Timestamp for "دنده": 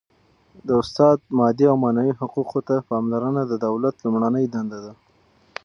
4.53-4.79